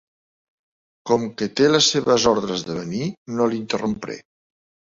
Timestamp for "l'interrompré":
3.55-4.21